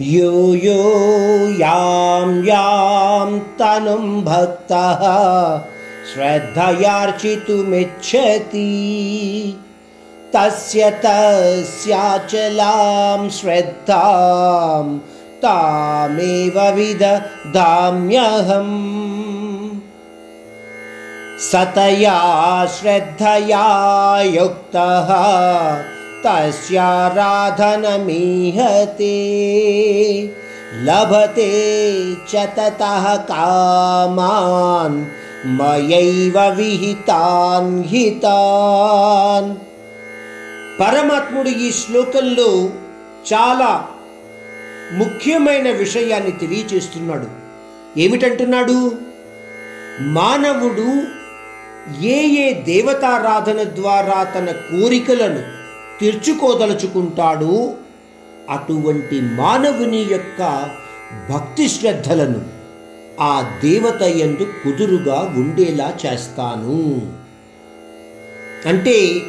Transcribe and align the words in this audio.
यो 0.00 0.54
यो 0.54 0.82
यां 1.60 2.28
यां 2.44 3.38
तनुं 3.58 4.22
भक्तः 4.24 5.02
श्रद्धयार्चितुमिच्छति। 6.12 7.42
तस्य 10.34 10.90
तस्याचलां 11.04 12.00
श्रद्धां 13.28 14.86
तामेव 15.42 16.56
विदधाम्यहम् 16.76 17.30
सतया 21.50 22.20
श्रद्धया 22.80 23.66
युक्तः 24.22 25.10
तस्याराधनमीहते 26.25 27.87
लभते 30.85 31.51
च 32.29 32.31
ततः 32.57 33.05
कामान् 33.29 34.97
मयैव 35.57 36.37
विहितान् 36.57 37.71
हितान् 37.93 39.49
పరమాత్ముడు 40.81 41.51
ఈ 41.61 41.67
శ్లోకంలో 41.71 42.49
చాలా 43.29 43.69
ముఖ్యమైన 44.99 45.67
విషయాన్ని 45.79 46.33
తెలియచేస్తున్నాడు 46.41 47.27
ఏమిటంటున్నాడు 48.03 48.75
మానవుడు 50.17 50.85
ఏ 52.09 52.19
ఏ 52.43 52.45
దేవతారాధన 52.69 53.63
ద్వారా 53.79 54.19
తన 54.35 54.51
కోరికలను 54.69 55.41
తీర్చుకోదలుచుకుంటాడు. 56.02 57.74
అటువంటి 58.50 59.20
మానవుని 59.20 60.06
యొక్క 60.10 60.70
భక్తి 61.32 61.68
శ్రద్ధలను 61.68 62.40
ఆ 63.20 63.60
దేవత 63.62 64.02
ఎందు 64.02 64.42
కుదురుగా 64.64 65.34
ఉండేలా 65.36 65.96
చేస్తాను. 66.06 67.12
అంటే 68.68 69.20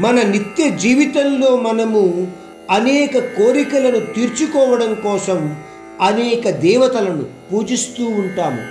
మన 0.00 0.22
నిత్య 0.22 0.70
జీవితంలో 0.70 1.56
మనము 1.56 2.32
అనేక 2.70 3.18
కోరికలను 3.18 4.12
తీర్చుకోవడం 4.12 4.94
కోసం 4.94 5.56
అనేక 6.00 6.50
దేవతలను 6.50 7.26
పూజిస్తూ 7.52 8.04
ఉంటాము. 8.04 8.62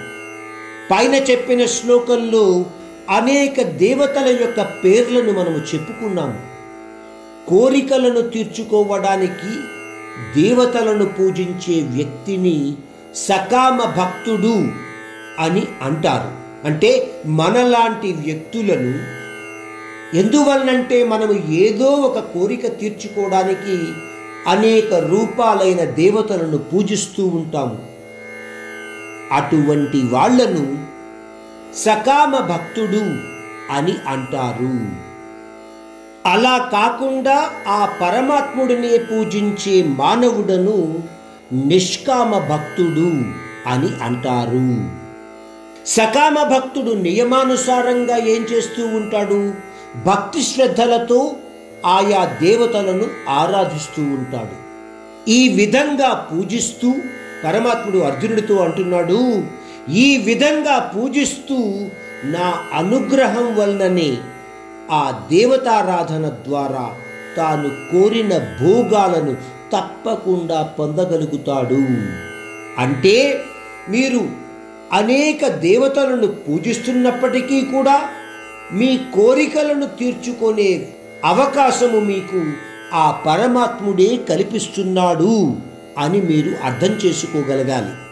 పైన 0.92 1.16
చెప్పిన 1.16 1.66
శ్లోకంలో 1.66 2.66
అనేక 3.10 3.62
దేవతల 3.62 4.38
యొక్క 4.42 4.62
పేర్లను 4.62 5.32
మనము 5.32 5.58
చెప్పుకున్నాము. 5.76 6.57
కోరికలను 7.48 8.22
తీర్చుకోవడానికి 8.22 9.52
దేవతలను 10.42 11.06
పూజించే 11.06 11.82
వ్యక్తిని 11.82 12.76
సకామ 13.16 13.78
భక్తుడు 13.98 14.72
అని 15.40 15.68
అంటారు. 15.82 16.48
అంటే 16.68 17.22
మనలాంటి 17.26 18.14
వ్యక్తులను 18.14 19.18
ఎందువల్లంటే 20.18 21.04
మనము 21.04 21.52
ఏదో 21.52 21.86
ఒక 21.86 22.20
కోరిక 22.20 22.80
తీర్చుకోవడానికి 22.80 23.94
అనేక 24.48 24.94
రూపాలైన 24.94 25.84
దేవతలను 25.84 26.58
పూజిస్తూ 26.58 27.26
ఉంటాము. 27.28 27.86
అటువంటి 29.32 30.02
వాళ్ళను 30.10 30.78
సకామ 31.76 32.38
భక్తుడు 32.38 33.04
అని 33.74 33.96
అంటారు. 34.08 35.07
అలా 36.28 36.70
కాకుండా 36.74 37.50
ఆ 37.68 37.98
పరమాత్ముడినే 38.02 38.98
పూజించే 38.98 39.84
మానవుడను 39.84 40.78
నిష్కామ 41.54 42.32
భక్తుడు 42.38 43.10
అని 43.68 43.90
అంటారు. 44.04 44.70
సకామ 45.86 46.44
భక్తుడు 46.44 46.92
నియమానుసారంగా 46.92 48.18
ఏం 48.18 48.42
చేస్తూ 48.42 48.88
ఉంటాడు? 48.88 49.54
భక్తి 50.06 50.42
శ్రద్ధలతో 50.44 51.36
ఆయా 51.86 52.38
దేవతలను 52.42 53.08
ఆరాధిస్తూ 53.30 54.02
ఉంటాడు. 54.04 54.56
ఈ 55.32 55.50
విధంగా 55.56 56.28
పూజిస్తూ 56.32 56.96
పరమాత్ముడు 57.44 57.98
అర్జునుడితో 57.98 58.56
అంటున్నాడు 58.56 59.20
ఈ 59.90 60.18
విధంగా 60.18 60.92
పూజిస్తూ 60.96 61.58
నా 62.24 62.48
అనుగ్రహం 62.74 63.56
వలననే 63.56 64.18
ఆ 64.92 65.24
దేవతారాధన 65.32 66.30
ద్వారా 66.30 66.96
తాను 67.38 67.70
కోరిన 67.70 68.38
భోగాలను 68.38 69.34
తప్పకుండా 69.74 70.76
పొందగలుగుతాడు. 70.80 71.82
అంటే 72.82 73.42
మీరు 73.90 74.30
అనేక 74.94 75.48
దేవతలను 75.48 76.28
పూజిస్తున్నప్పటికీ 76.28 77.62
కూడా 77.62 78.10
మీ 78.72 78.98
కోరికలను 78.98 79.86
తీర్చుకునే 79.86 80.94
అవకాశము 81.26 82.00
మీకు 82.00 82.44
ఆ 82.94 83.12
పరమాత్ముడే 83.26 84.18
కల్పిస్తున్నాడు 84.30 85.58
అని 85.98 86.22
మీరు 86.22 86.52
అర్థం 86.64 86.92
చేసుకోగలగాలి. 87.06 88.07